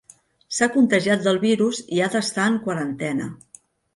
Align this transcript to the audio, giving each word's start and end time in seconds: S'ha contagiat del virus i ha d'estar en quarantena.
S'ha 0.59 0.67
contagiat 0.77 1.21
del 1.27 1.37
virus 1.43 1.83
i 1.97 2.03
ha 2.05 2.09
d'estar 2.15 2.47
en 2.53 2.57
quarantena. 2.65 3.31